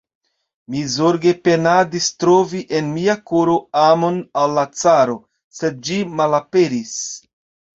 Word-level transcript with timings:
Mi 0.75 0.79
zorge 0.93 1.33
penadis 1.47 2.07
trovi 2.23 2.61
en 2.79 2.89
mia 2.95 3.17
koro 3.33 3.59
amon 3.83 4.17
al 4.45 4.57
la 4.61 4.65
caro, 4.85 5.19
sed 5.61 5.81
ĝi 5.91 5.99
malaperis! 6.23 6.99